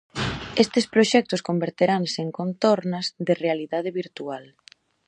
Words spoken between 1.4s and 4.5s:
converteranse en contornas de Realidade Virtual.